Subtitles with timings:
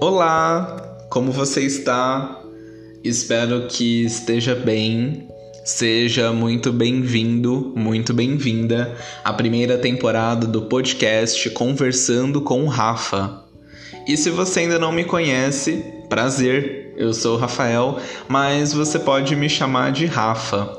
[0.00, 2.40] Olá, como você está?
[3.02, 5.28] Espero que esteja bem.
[5.64, 13.42] Seja muito bem-vindo, muito bem-vinda à primeira temporada do podcast Conversando com o Rafa.
[14.06, 19.34] E se você ainda não me conhece, prazer, eu sou o Rafael, mas você pode
[19.34, 20.78] me chamar de Rafa.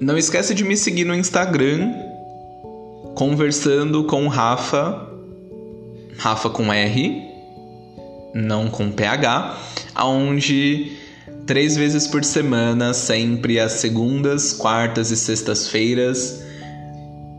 [0.00, 1.92] Não esquece de me seguir no Instagram,
[3.14, 5.06] Conversando com Rafa,
[6.16, 7.29] Rafa com R,
[8.34, 9.58] não com PH,
[9.94, 10.92] aonde
[11.46, 16.42] três vezes por semana, sempre às segundas, quartas e sextas-feiras,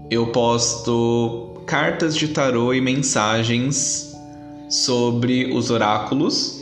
[0.09, 4.13] eu posto cartas de tarô e mensagens
[4.69, 6.59] sobre os oráculos.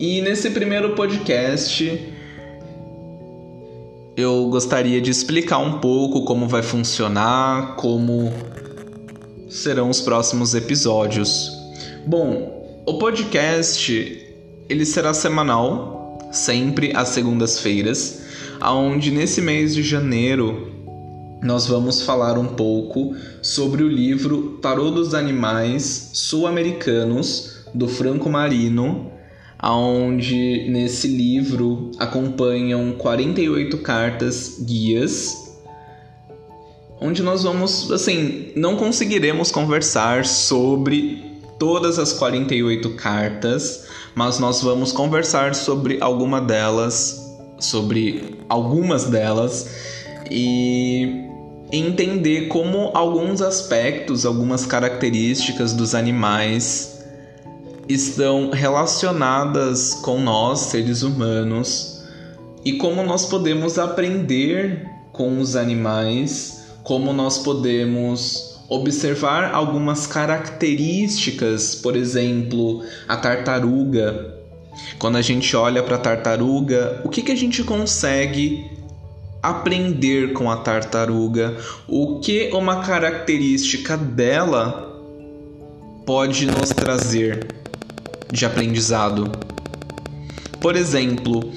[0.00, 2.14] E nesse primeiro podcast,
[4.16, 8.32] eu gostaria de explicar um pouco como vai funcionar, como
[9.48, 11.52] serão os próximos episódios.
[12.04, 12.57] Bom,
[12.88, 14.26] o podcast
[14.66, 18.22] ele será semanal, sempre às segundas-feiras,
[18.58, 20.72] aonde nesse mês de janeiro
[21.42, 29.12] nós vamos falar um pouco sobre o livro Tarô dos Animais Sul-Americanos do Franco Marino,
[29.58, 35.46] aonde nesse livro acompanham 48 cartas guias
[37.00, 41.27] onde nós vamos, assim, não conseguiremos conversar sobre
[41.58, 49.68] todas as 48 cartas, mas nós vamos conversar sobre alguma delas, sobre algumas delas
[50.30, 51.26] e
[51.72, 56.98] entender como alguns aspectos, algumas características dos animais
[57.88, 62.02] estão relacionadas com nós, seres humanos,
[62.64, 71.96] e como nós podemos aprender com os animais, como nós podemos observar algumas características, por
[71.96, 74.34] exemplo, a tartaruga.
[74.98, 78.64] Quando a gente olha para a tartaruga, o que, que a gente consegue
[79.42, 81.56] aprender com a tartaruga?
[81.88, 84.86] O que uma característica dela
[86.04, 87.48] pode nos trazer
[88.30, 89.32] de aprendizado?
[90.60, 91.52] Por exemplo,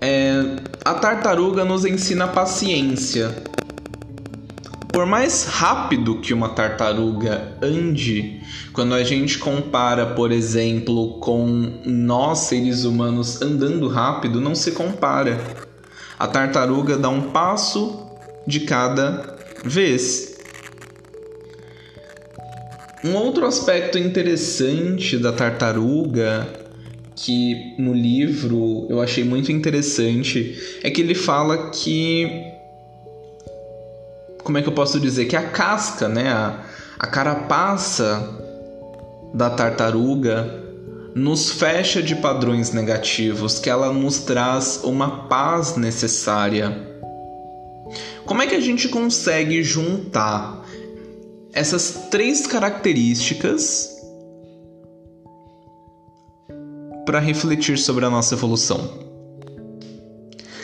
[0.00, 3.47] é, a tartaruga nos ensina paciência.
[4.98, 8.40] Por mais rápido que uma tartaruga ande,
[8.72, 11.46] quando a gente compara, por exemplo, com
[11.86, 15.40] nós seres humanos andando rápido, não se compara.
[16.18, 18.08] A tartaruga dá um passo
[18.44, 20.36] de cada vez.
[23.04, 26.44] Um outro aspecto interessante da tartaruga
[27.14, 32.57] que no livro eu achei muito interessante é que ele fala que
[34.48, 35.26] como é que eu posso dizer?
[35.26, 36.30] Que a casca, né?
[36.30, 36.64] A,
[36.98, 38.26] a carapaça
[39.34, 40.64] da tartaruga
[41.14, 46.74] nos fecha de padrões negativos, que ela nos traz uma paz necessária.
[48.24, 50.64] Como é que a gente consegue juntar
[51.52, 53.90] essas três características
[57.04, 59.07] para refletir sobre a nossa evolução?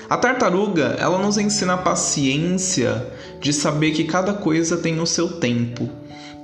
[0.08, 3.06] A tartaruga, ela nos ensina a paciência
[3.40, 5.88] de saber que cada coisa tem o seu tempo,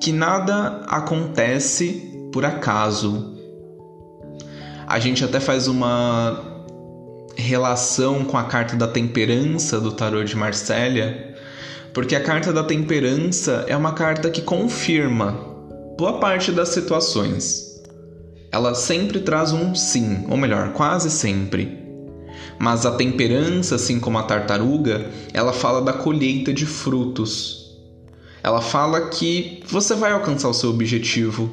[0.00, 3.36] que nada acontece por acaso.
[4.86, 6.50] A gente até faz uma
[7.36, 11.14] relação com a carta da temperança do tarô de Marsella,
[11.92, 15.32] porque a carta da temperança é uma carta que confirma
[15.98, 17.80] boa parte das situações.
[18.50, 21.89] Ela sempre traz um sim, ou melhor, quase sempre.
[22.62, 27.74] Mas a temperança, assim como a tartaruga, ela fala da colheita de frutos.
[28.42, 31.50] Ela fala que você vai alcançar o seu objetivo,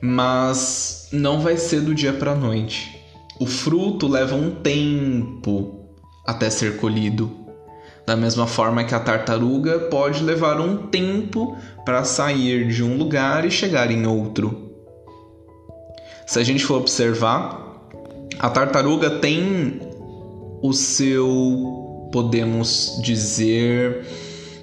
[0.00, 2.98] mas não vai ser do dia para a noite.
[3.38, 5.86] O fruto leva um tempo
[6.26, 7.30] até ser colhido.
[8.06, 13.44] Da mesma forma que a tartaruga pode levar um tempo para sair de um lugar
[13.44, 14.72] e chegar em outro.
[16.26, 17.90] Se a gente for observar,
[18.38, 19.91] a tartaruga tem
[20.62, 24.06] o seu, podemos dizer,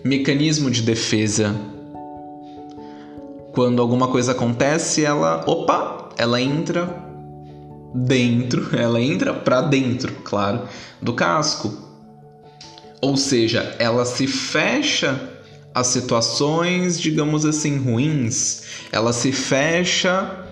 [0.03, 1.53] mecanismo de defesa.
[3.51, 7.05] Quando alguma coisa acontece, ela, opa, ela entra
[7.93, 10.61] dentro, ela entra para dentro, claro,
[11.01, 11.89] do casco.
[13.01, 15.19] Ou seja, ela se fecha
[15.73, 18.63] às situações, digamos assim, ruins.
[18.91, 20.48] Ela se fecha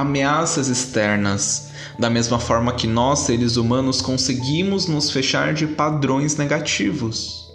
[0.00, 7.48] ameaças externas da mesma forma que nós, seres humanos, conseguimos nos fechar de padrões negativos.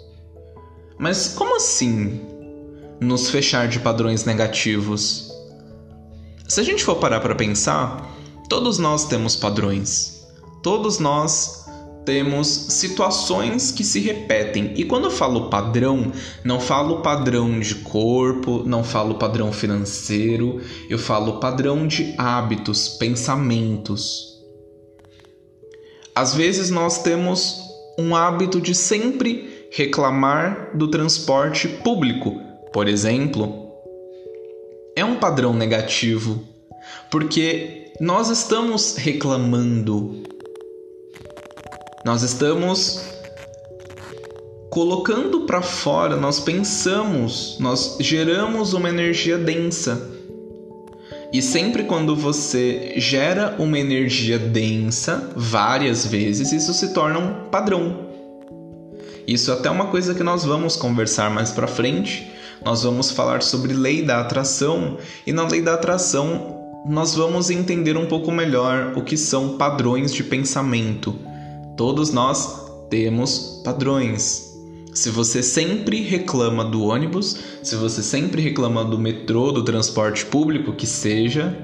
[0.98, 2.20] Mas como assim
[3.00, 5.30] nos fechar de padrões negativos?
[6.48, 8.08] Se a gente for parar para pensar,
[8.48, 10.24] todos nós temos padrões.
[10.62, 11.65] Todos nós
[12.06, 14.72] temos situações que se repetem.
[14.76, 16.12] E quando eu falo padrão,
[16.44, 24.36] não falo padrão de corpo, não falo padrão financeiro, eu falo padrão de hábitos, pensamentos.
[26.14, 27.60] Às vezes nós temos
[27.98, 32.40] um hábito de sempre reclamar do transporte público,
[32.72, 33.66] por exemplo.
[34.94, 36.42] É um padrão negativo,
[37.10, 40.22] porque nós estamos reclamando
[42.06, 43.00] nós estamos
[44.70, 50.08] colocando para fora, nós pensamos, nós geramos uma energia densa.
[51.32, 58.06] E sempre quando você gera uma energia densa várias vezes, isso se torna um padrão.
[59.26, 62.30] Isso é até uma coisa que nós vamos conversar mais para frente.
[62.64, 66.54] Nós vamos falar sobre lei da atração e na lei da atração
[66.88, 71.18] nós vamos entender um pouco melhor o que são padrões de pensamento
[71.76, 74.56] Todos nós temos padrões.
[74.94, 80.72] Se você sempre reclama do ônibus, se você sempre reclama do metrô, do transporte público,
[80.72, 81.54] que seja,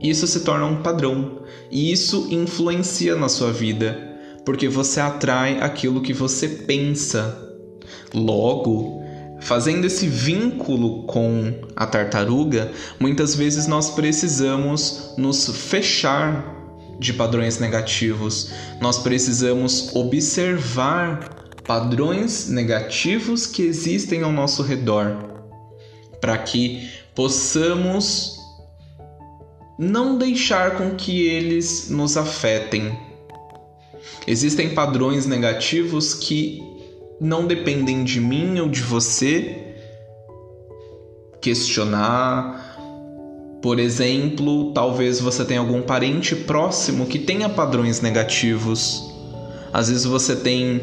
[0.00, 1.42] isso se torna um padrão.
[1.70, 7.38] E isso influencia na sua vida, porque você atrai aquilo que você pensa.
[8.14, 9.02] Logo,
[9.40, 16.53] fazendo esse vínculo com a tartaruga, muitas vezes nós precisamos nos fechar
[16.98, 18.50] de padrões negativos.
[18.80, 25.16] Nós precisamos observar padrões negativos que existem ao nosso redor
[26.20, 28.38] para que possamos
[29.78, 32.96] não deixar com que eles nos afetem.
[34.26, 36.62] Existem padrões negativos que
[37.20, 39.74] não dependem de mim ou de você
[41.40, 42.63] questionar,
[43.64, 49.10] por exemplo, talvez você tenha algum parente próximo que tenha padrões negativos.
[49.72, 50.82] Às vezes você tem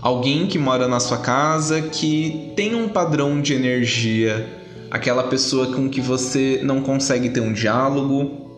[0.00, 4.48] alguém que mora na sua casa que tem um padrão de energia,
[4.92, 8.48] aquela pessoa com que você não consegue ter um diálogo,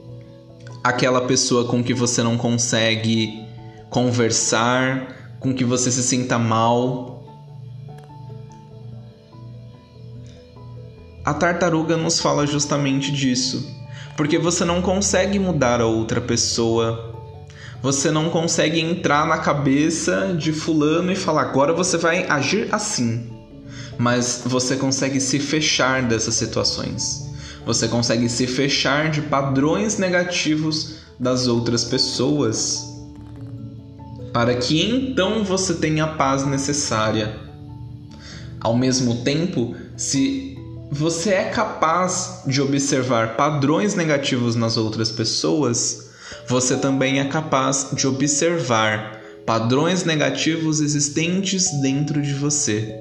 [0.85, 3.43] aquela pessoa com que você não consegue
[3.89, 7.18] conversar, com que você se sinta mal,
[11.29, 13.71] A tartaruga nos fala justamente disso,
[14.17, 17.15] porque você não consegue mudar a outra pessoa.
[17.83, 23.31] Você não consegue entrar na cabeça de fulano e falar agora você vai agir assim.
[23.99, 27.31] Mas você consegue se fechar dessas situações.
[27.67, 32.87] Você consegue se fechar de padrões negativos das outras pessoas.
[34.33, 37.39] Para que então você tenha a paz necessária.
[38.59, 40.58] Ao mesmo tempo, se
[40.91, 46.11] você é capaz de observar padrões negativos nas outras pessoas,
[46.47, 52.95] você também é capaz de observar padrões negativos existentes dentro de você.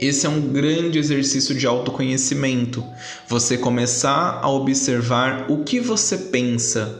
[0.00, 2.82] Esse é um grande exercício de autoconhecimento.
[3.28, 6.98] Você começar a observar o que você pensa,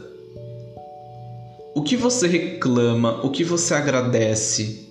[1.75, 4.82] o que você reclama, o que você agradece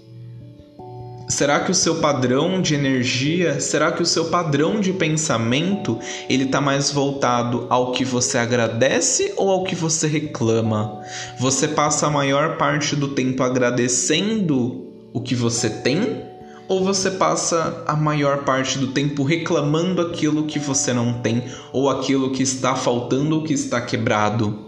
[1.33, 5.99] Será que o seu padrão de energia, será que o seu padrão de pensamento,
[6.29, 11.01] ele tá mais voltado ao que você agradece ou ao que você reclama?
[11.39, 16.23] Você passa a maior parte do tempo agradecendo o que você tem
[16.69, 21.89] ou você passa a maior parte do tempo reclamando aquilo que você não tem ou
[21.89, 24.67] aquilo que está faltando ou que está quebrado?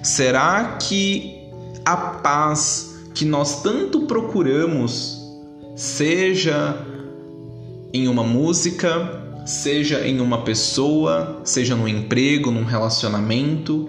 [0.00, 1.50] Será que
[1.84, 5.13] a paz que nós tanto procuramos
[5.74, 6.76] seja
[7.92, 13.88] em uma música, seja em uma pessoa, seja no emprego, num relacionamento?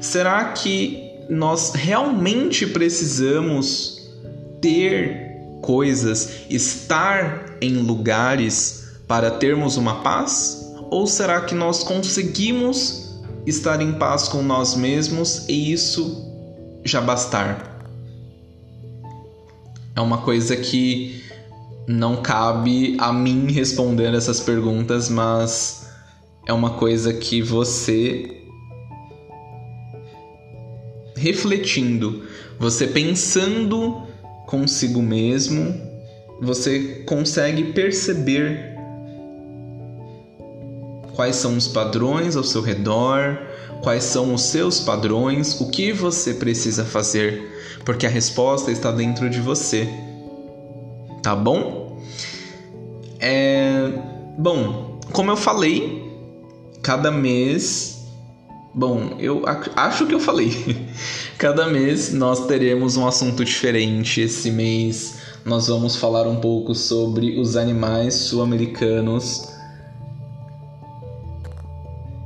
[0.00, 4.10] Será que nós realmente precisamos
[4.60, 5.30] ter
[5.62, 10.74] coisas, estar em lugares para termos uma paz?
[10.90, 13.14] Ou será que nós conseguimos
[13.46, 16.26] estar em paz com nós mesmos e isso
[16.84, 17.79] já bastar?
[19.94, 21.24] É uma coisa que
[21.86, 25.88] não cabe a mim responder essas perguntas, mas
[26.46, 28.40] é uma coisa que você
[31.16, 32.22] refletindo,
[32.58, 34.02] você pensando
[34.46, 35.74] consigo mesmo,
[36.40, 38.69] você consegue perceber
[41.14, 43.38] quais são os padrões ao seu redor,
[43.82, 47.50] quais são os seus padrões, o que você precisa fazer
[47.84, 49.88] porque a resposta está dentro de você.
[51.22, 52.00] Tá bom?
[53.18, 53.92] É...
[54.38, 56.10] Bom, como eu falei,
[56.82, 57.98] cada mês.
[58.72, 59.42] Bom, eu
[59.76, 60.86] acho que eu falei.
[61.36, 64.20] cada mês nós teremos um assunto diferente.
[64.20, 69.48] Esse mês nós vamos falar um pouco sobre os animais sul-americanos.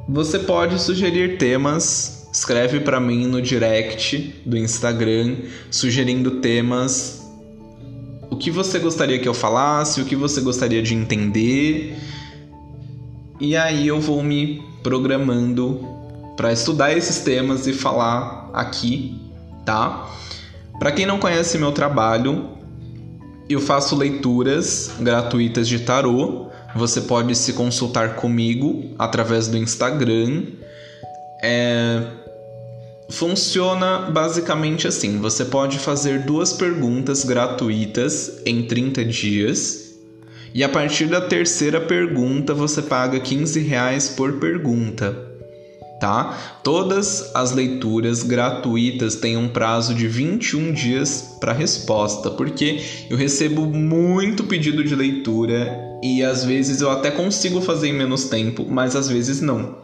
[0.09, 5.37] Você pode sugerir temas, escreve para mim no direct do Instagram,
[5.71, 7.25] sugerindo temas
[8.35, 11.97] o que você gostaria que eu falasse, o que você gostaria de entender.
[13.41, 15.87] E aí eu vou me programando
[16.37, 19.21] para estudar esses temas e falar aqui,
[19.65, 20.11] tá?
[20.81, 22.51] Para quem não conhece meu trabalho,
[23.49, 26.49] eu faço leituras gratuitas de tarô.
[26.75, 30.43] Você pode se consultar comigo através do Instagram.
[31.43, 32.03] É,
[33.09, 39.95] Funciona basicamente assim: você pode fazer duas perguntas gratuitas em 30 dias,
[40.55, 45.34] e a partir da terceira pergunta você paga 15 reais por pergunta.
[46.05, 46.39] Tá?
[46.63, 53.65] Todas as leituras gratuitas têm um prazo de 21 dias para resposta, porque eu recebo
[53.65, 58.95] muito pedido de leitura e às vezes eu até consigo fazer em menos tempo, mas
[58.95, 59.79] às vezes não.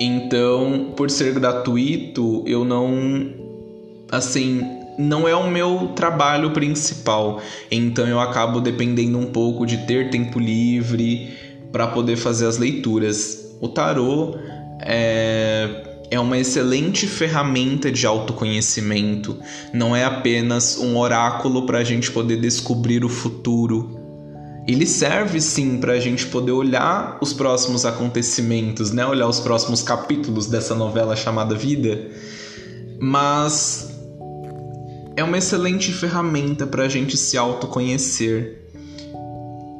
[0.00, 3.34] Então, por ser gratuito, eu não.
[4.10, 4.62] Assim,
[4.98, 7.38] não é o meu trabalho principal.
[7.70, 11.36] Então, eu acabo dependendo um pouco de ter tempo livre
[11.70, 13.58] para poder fazer as leituras.
[13.60, 14.38] O tarô
[14.82, 19.38] é, é uma excelente ferramenta de autoconhecimento.
[19.72, 24.02] Não é apenas um oráculo para a gente poder descobrir o futuro
[24.66, 29.04] ele serve sim para a gente poder olhar os próximos acontecimentos, né?
[29.04, 32.08] Olhar os próximos capítulos dessa novela chamada Vida,
[33.00, 33.90] mas
[35.16, 38.60] é uma excelente ferramenta para a gente se autoconhecer.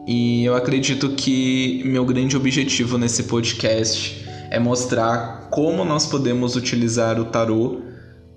[0.07, 4.22] E eu acredito que meu grande objetivo nesse podcast
[4.53, 7.81] é mostrar como nós podemos utilizar o tarô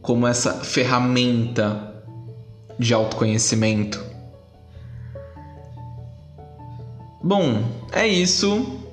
[0.01, 1.93] como essa ferramenta
[2.79, 4.15] de autoconhecimento
[7.27, 8.83] Bom, é isso.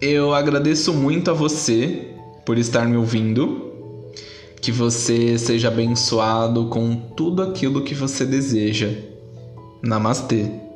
[0.00, 2.14] Eu agradeço muito a você
[2.46, 3.68] por estar me ouvindo.
[4.60, 8.94] Que você seja abençoado com tudo aquilo que você deseja.
[9.82, 10.69] Namastê.